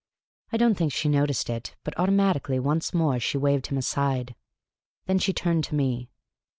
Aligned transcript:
I 0.51 0.57
don't 0.57 0.73
think 0.73 0.91
she 0.91 1.07
noticed 1.09 1.47
it, 1.47 1.75
but 1.83 1.93
automatically 1.99 2.57
once 2.59 2.91
more 2.91 3.19
.she 3.19 3.37
waved 3.37 3.67
him 3.67 3.77
aside. 3.77 4.33
Then 5.05 5.19
she 5.19 5.31
turned 5.31 5.63
to 5.65 5.75
me. 5.75 6.09